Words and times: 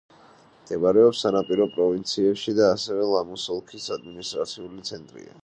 მდებარეობს 0.61 1.19
სანაპირო 1.25 1.67
პროვინციაში 1.75 2.55
და 2.61 2.71
ასევე 2.79 3.07
ლამუს 3.11 3.45
ოლქის 3.59 3.87
ადმინისტრაციული 3.99 4.89
ცენტრია. 4.93 5.39